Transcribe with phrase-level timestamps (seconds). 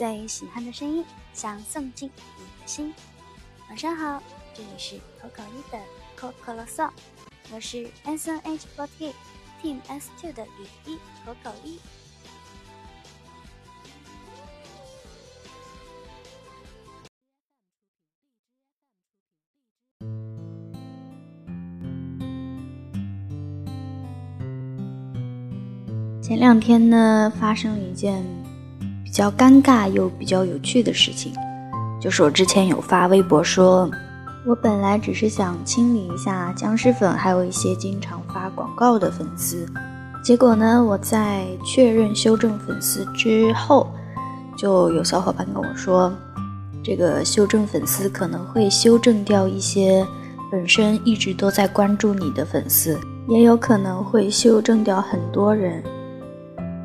[0.00, 2.94] 最喜欢的声音，想送进你的心。
[3.68, 4.22] 晚上好，
[4.54, 5.78] 这里是口口一的
[6.16, 6.88] 口口啰嗦，
[7.52, 9.12] 我是 S N H forty
[9.62, 11.78] Team S two 的雨衣口口一。
[26.22, 28.24] 前两天呢，发生了一件
[29.20, 31.30] 比较尴尬又比较有趣的事情，
[32.00, 33.86] 就是我之前有发微博说，
[34.46, 39.66] 我本来只是想清理一下僵尸粉，还有一些经常发广告的粉丝，
[40.24, 43.92] 结果呢，我在确认修正粉丝之后，
[44.56, 46.10] 就有小伙伴跟我说，
[46.82, 50.02] 这个修正粉丝可能会修正掉一些
[50.50, 52.98] 本身一直都在关注你的粉丝，
[53.28, 55.84] 也有可能会修正掉很多人。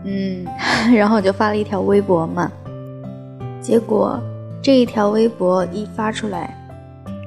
[0.05, 0.45] 嗯，
[0.95, 2.51] 然后我就发了一条微博嘛，
[3.59, 4.19] 结果
[4.61, 6.55] 这一条微博一发出来，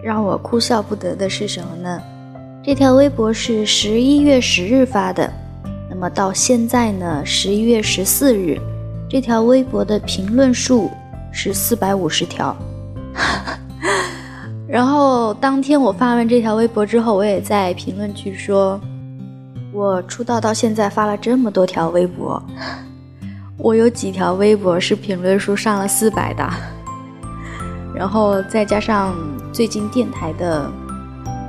[0.02, 2.00] 让我哭笑不得的是什么呢？
[2.62, 5.28] 这条微博是十一月十日发的，
[5.90, 8.60] 那么到现在呢，十一月十四日，
[9.08, 10.90] 这条微博的评论数
[11.32, 12.54] 是四百五十条。
[14.68, 18.80] 然后当天我发完这条微博之后，我也在评论区说。
[19.78, 22.42] 我出道到现在发了这么多条微博，
[23.56, 26.44] 我有几条微博是评论数上了四百的，
[27.94, 29.14] 然后再加上
[29.52, 30.68] 最近电台的，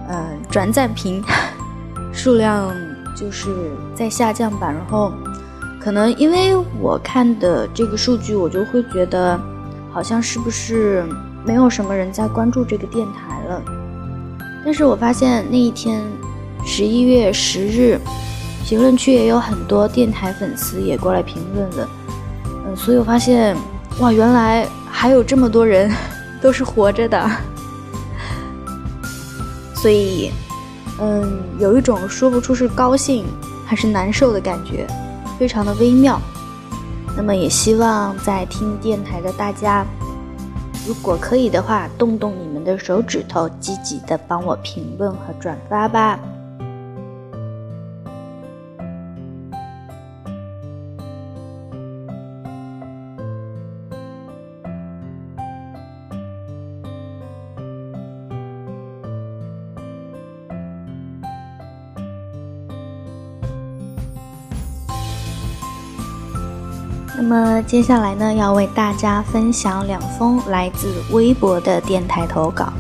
[0.07, 1.23] 呃转赞评
[2.13, 2.71] 数量
[3.15, 3.49] 就是
[3.95, 5.11] 在下降吧，然后
[5.81, 9.39] 可能因为我看的这个数据，我就会觉得
[9.91, 11.03] 好像是不是
[11.43, 13.59] 没有什么人在关注这个电台了，
[14.63, 15.99] 但是我发现那一天。
[16.71, 17.99] 十一月十日，
[18.63, 21.89] 评论区也有很多电台粉丝也过来评论了，
[22.45, 23.57] 嗯，所以我发现，
[23.99, 25.91] 哇，原来还有这么多人
[26.39, 27.27] 都是活着的，
[29.73, 30.31] 所以，
[31.01, 33.25] 嗯，有一种说不出是高兴
[33.65, 34.85] 还是难受的感觉，
[35.39, 36.21] 非常的微妙。
[37.17, 39.83] 那么也希望在听电台的大家，
[40.87, 46.17] 如果可以的话，动动你们的手指头，积极的帮我评论和转发吧。
[67.21, 72.71] 那么接下来呢，要为大家分享两封来自微博的电台投稿。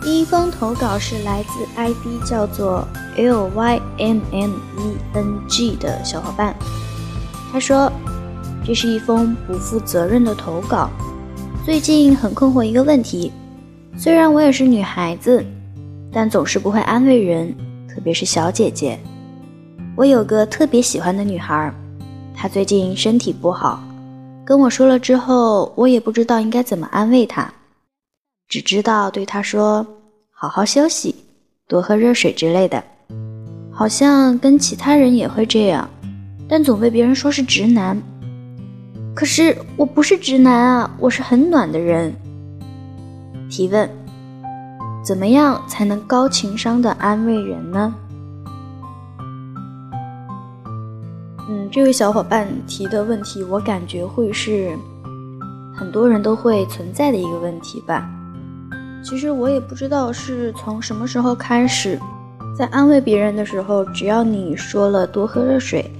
[0.00, 2.88] 第一封投稿是来自 ID 叫做
[3.18, 6.56] L Y M M E N G 的小伙伴，
[7.52, 7.92] 他说
[8.64, 10.88] ：“这是一封不负责任的投稿。
[11.66, 13.30] 最近很困惑一个问题，
[13.98, 15.44] 虽然我也是女孩子，
[16.10, 17.54] 但总是不会安慰人，
[17.86, 18.98] 特别是小姐姐。”
[19.96, 21.72] 我有个特别喜欢的女孩，
[22.34, 23.82] 她最近身体不好，
[24.44, 27.50] 跟我说了之后，我也不知道应该怎么安慰她，
[28.46, 29.86] 只知道对她说
[30.30, 31.14] ：“好好休息，
[31.66, 32.84] 多喝热水之类的。”
[33.72, 35.88] 好像跟其他人也会这样，
[36.46, 37.98] 但总被别人说是直男。
[39.14, 42.14] 可是我不是直男啊，我是很暖的人。
[43.48, 43.88] 提问：
[45.02, 47.94] 怎么样才能高情商的安慰人呢？
[51.70, 54.70] 这位小伙伴提的问题，我感觉会是
[55.74, 58.08] 很多人都会存在的一个问题吧。
[59.04, 61.98] 其实我也不知道是从什么时候开始，
[62.56, 65.90] 在安慰别人的时候，只要你说了多喝热水，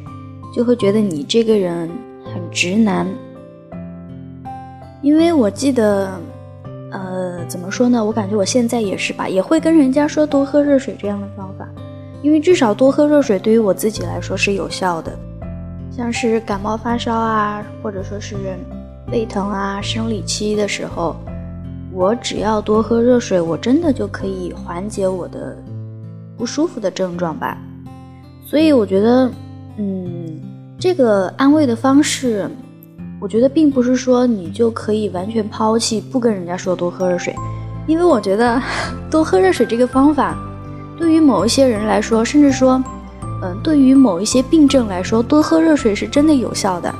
[0.54, 1.88] 就会觉得你这个人
[2.24, 3.06] 很直男。
[5.02, 6.10] 因为我记得，
[6.90, 8.04] 呃，怎么说呢？
[8.04, 11.68] 我感觉我现在也是吧，也会跟人家说多喝热水这样的方法，
[12.22, 15.16] 因为至少多喝热水对于我自己来说是有效的。
[15.96, 18.36] 像是感冒发烧啊，或者说是
[19.10, 21.16] 胃疼啊、生理期的时候，
[21.90, 25.56] 我只要多喝热水，我真的就可以缓解我的
[26.36, 27.56] 不舒服的症状吧。
[28.44, 29.30] 所以我觉得，
[29.78, 30.38] 嗯，
[30.78, 32.46] 这个安慰的方式，
[33.18, 37.34] 我觉得并不是说你就可以完全抛弃，不跟人家说多喝热水，
[37.86, 38.60] 因为我觉得
[39.10, 40.36] 多喝热水这个方法，
[40.98, 42.84] 对于某一些人来说，甚至说。
[43.42, 46.94] 嗯，对于某一些病症来说，多喝热水是真的有效的。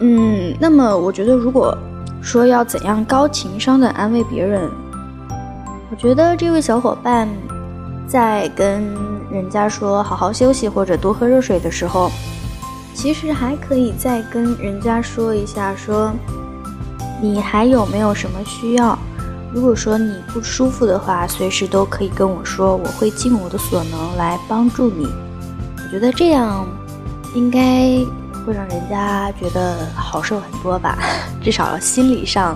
[0.00, 1.76] 嗯，那么我觉得，如果
[2.22, 4.70] 说要怎样高情商的安慰别人，
[5.90, 7.28] 我觉得这位小伙伴
[8.06, 8.84] 在跟
[9.30, 12.10] 人家说好好休息或者多喝热水的时候，
[12.94, 16.12] 其实还可以再跟人家说一下，说
[17.20, 18.98] 你还有没有什么需要？
[19.56, 25.06] 如果说你不舒服的话，随时都可以跟我说，我会尽我的所能来帮助你。
[25.78, 26.68] 我觉得这样
[27.34, 28.04] 应该
[28.44, 30.98] 会让人家觉得好受很多吧，
[31.42, 32.54] 至少心理上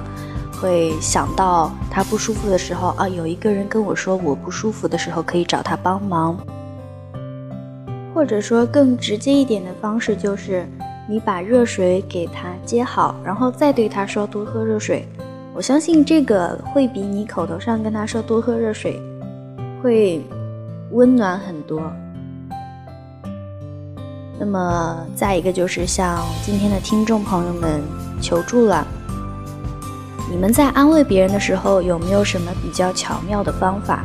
[0.61, 6.37] 会想到他不舒服的时候啊，有一个人跟我说我不舒服的时候可以找他帮忙。
[8.12, 10.69] 或者说更直接一点的方式就是，
[11.08, 15.08] 你把热水给他接好，然后再对他说多喝热水。
[15.55, 19.00] 我相信这个会比你口头上跟他说多喝热水，
[19.82, 20.23] 会
[20.93, 21.82] 温暖很多。
[24.38, 27.82] 那么再一个就是向今天的听众朋友们
[28.20, 28.87] 求助了，
[30.31, 34.05] 你们在安慰别人的时候有没有什么比较巧妙的方法？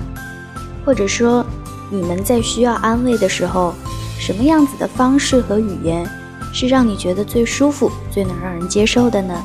[0.85, 1.45] 或者说
[1.89, 3.73] 你们在需要安慰的时候？
[4.17, 6.09] 什么样子的方式和语言
[6.53, 9.43] 是让你觉得最舒服、最能让人接受的呢？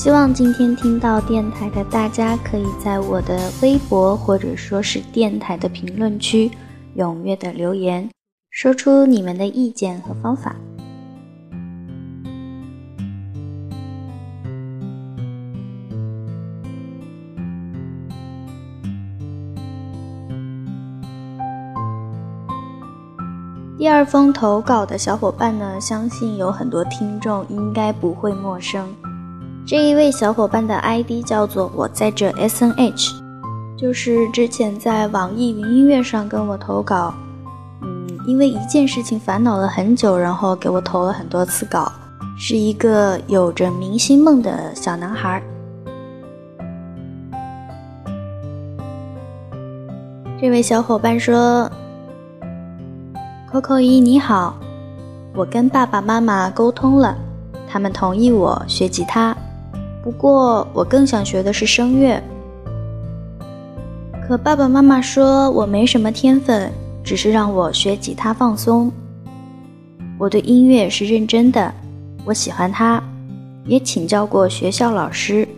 [0.00, 6.50] 希望今天听到电台的大家，可以在我的微博或者说是电台的评论区
[6.96, 8.08] 踊跃的留言，
[8.48, 10.56] 说出你们的意见和方法。
[23.76, 28.88] 第二封投稿的小伙伴呢，相信有很多听众应该不会陌生。
[29.70, 33.12] 这一位小伙伴的 ID 叫做我在这 SNH，
[33.76, 37.14] 就是之前在网易云音乐上跟我投稿，
[37.80, 41.92] 嗯，因为一件事情烦恼了很久，然后给我投了很多次稿，
[42.36, 45.40] 是一个有着明星梦的小男孩。
[50.40, 51.70] 这位小伙伴说。
[53.52, 54.56] Coco 一你好，
[55.32, 57.16] 我跟爸爸妈妈沟通了，
[57.68, 59.36] 他们同意我学吉他。
[60.02, 62.22] 不过我更想学的是声乐。
[64.26, 68.90] 可爸爸妈妈说我没什么天分，只是让我学吉他放松。
[70.18, 71.72] 我对音乐是认真的，
[72.24, 73.02] 我喜欢它，
[73.64, 75.48] 也请教过学校老师。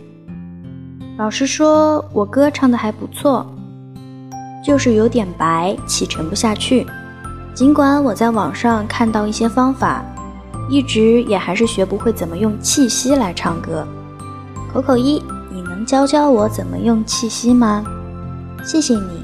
[1.17, 3.45] 老师说我歌唱的还不错，
[4.65, 6.87] 就是有点白，气沉不下去。
[7.53, 10.03] 尽管我在网上看到一些方法，
[10.67, 13.85] 一直也还是学不会怎么用气息来唱歌。
[14.73, 17.83] 口口一，你能教教我怎么用气息吗？
[18.65, 19.23] 谢谢你。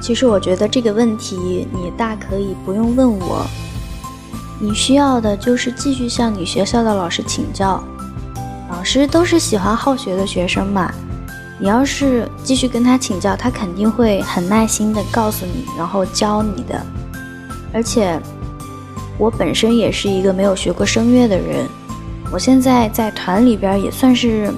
[0.00, 3.44] 其实我觉得这个问题你大可以不用问我，
[4.58, 7.84] 你需要的就是继续向你学校的老师请教，
[8.70, 10.90] 老师都是喜欢好学的学生嘛。
[11.60, 16.82] 你要是继续跟他请教，他肯定会很耐心的告诉你，然后教你的。
[17.72, 18.20] 而且，
[19.16, 21.66] 我本身也是一个没有学过声乐的人，
[22.32, 24.52] 我现在在团里边也算是，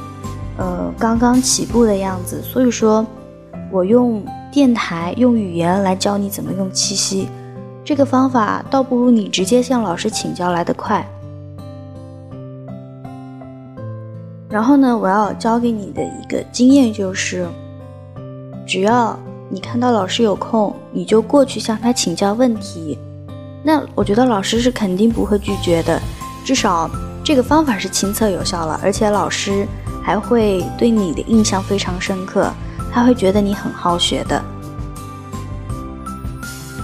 [0.56, 2.40] 呃，刚刚起步的样子。
[2.42, 3.06] 所以说，
[3.70, 7.28] 我用电台用语言来教你怎么用气息，
[7.84, 11.06] 这个方法倒不如你直接向老师请教来得快。
[14.48, 17.46] 然后呢，我要教给你的一个经验就是，
[18.66, 19.18] 只要
[19.50, 22.98] 你看到老师有空，你就过去向他请教问题。
[23.66, 26.00] 那我觉得老师是肯定不会拒绝的，
[26.44, 26.88] 至少
[27.24, 29.66] 这个方法是亲测有效了，而且老师
[30.04, 32.48] 还会对你的印象非常深刻，
[32.92, 34.40] 他会觉得你很好学的。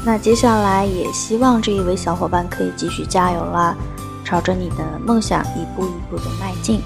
[0.04, 3.76] 那接下来也希望这一位小伙伴可以继续加油啦，
[4.24, 6.82] 朝着你的梦想一步一步的迈进。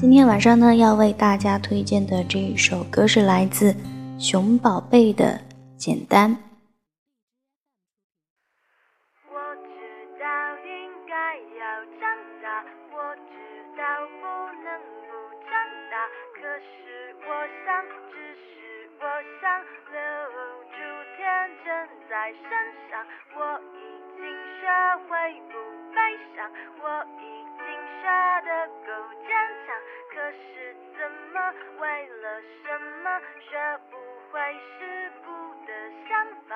[0.00, 3.76] 今天晚上呢，要为大家推荐的这一首歌是来自
[4.18, 5.38] 熊宝贝的
[5.76, 6.30] 《简单》。
[9.28, 9.68] 我知
[10.16, 10.24] 道
[10.64, 12.08] 应该要长
[12.40, 12.64] 大，
[12.96, 12.96] 我
[13.28, 13.36] 知
[13.76, 13.84] 道
[14.24, 14.24] 不
[14.64, 14.72] 能
[15.04, 15.12] 不
[15.44, 15.52] 长
[15.92, 15.92] 大，
[16.32, 17.28] 可是我
[17.68, 19.04] 想，只是我
[19.36, 19.52] 想
[19.92, 20.00] 留
[20.72, 20.80] 住
[21.12, 21.20] 天
[21.60, 21.68] 真
[22.08, 22.48] 在身
[22.88, 23.04] 上。
[23.36, 23.38] 我
[23.76, 23.84] 已
[24.16, 24.24] 经
[24.64, 24.64] 学
[25.12, 25.12] 会
[25.52, 25.60] 不
[25.92, 26.00] 悲
[26.32, 26.48] 伤，
[26.80, 26.88] 我
[27.20, 27.68] 已经
[28.00, 28.08] 学
[28.48, 28.49] 得。
[30.32, 33.96] 是怎么为了什么学不
[34.30, 34.40] 会
[34.78, 35.30] 世故
[35.66, 35.72] 的
[36.08, 36.10] 想
[36.48, 36.52] 法？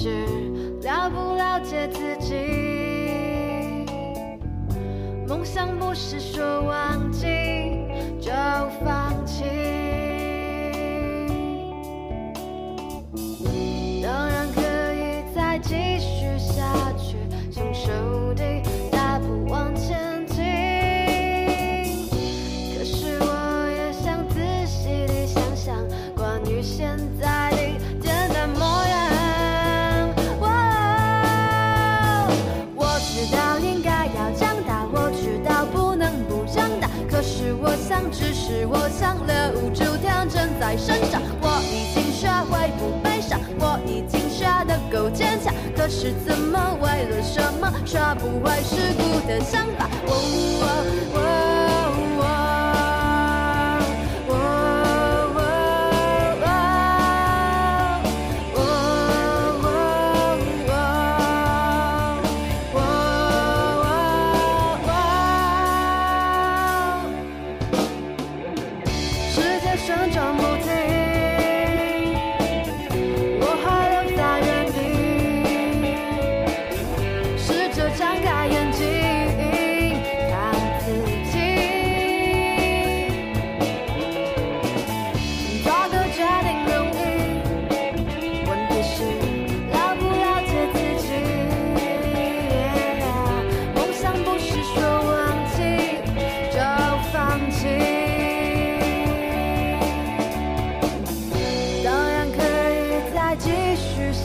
[0.00, 0.24] 是
[0.82, 2.36] 了不了解自己。
[5.26, 7.26] 梦想不是说忘记
[8.20, 8.30] 就
[8.80, 8.97] 放
[40.68, 41.22] 在身上。
[41.40, 45.54] 我已经学会不悲伤，我已经学得够坚强。
[45.74, 49.88] 可是怎么为了什么，学不会世故的想法？
[50.06, 50.12] 哦
[50.60, 50.64] 哦
[51.14, 51.47] 哦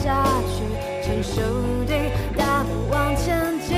[0.02, 0.56] 下去，
[1.04, 1.40] 成熟
[1.86, 1.94] 的
[2.36, 3.72] 大步往前进。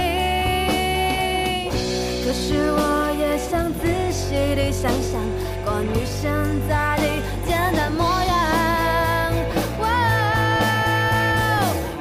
[2.25, 2.81] 可是我
[3.19, 5.21] 也想仔细地想想
[5.65, 6.33] 关于现
[6.69, 7.05] 在的
[7.47, 8.35] 简单模样。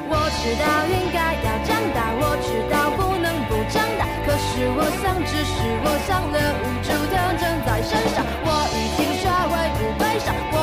[0.08, 4.02] 我知道应该要长大，我知道不能不长大。
[4.26, 5.54] 可是我想，只是
[5.84, 6.38] 我想留
[6.82, 8.26] 住天真在身上。
[8.46, 10.58] 我已经学会不悲伤，我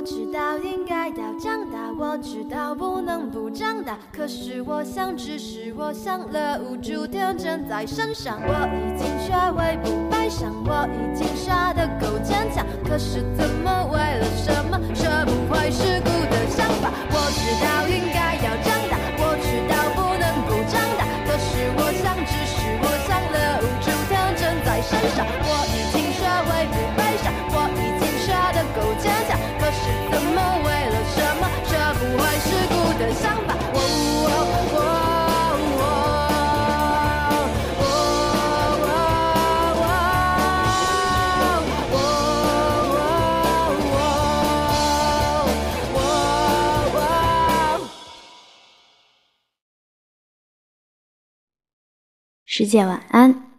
[0.00, 3.98] 我知道应该要长大，我知道不能不长大。
[4.10, 8.40] 可是我想，只是我想留住天真在身上。
[8.40, 12.64] 我已经学会不悲伤，我已经傻得够坚强。
[12.88, 16.90] 可是怎么为了什么，学不会世故的想法？
[17.12, 21.04] 我知道应该要长大，我知道不能不长大。
[21.28, 25.26] 可是我想，只是我想留住天真在身上。
[25.44, 25.79] 我已
[52.70, 53.49] 姐晚安。